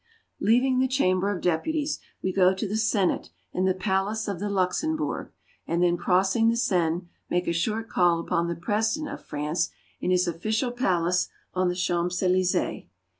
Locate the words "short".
7.53-7.87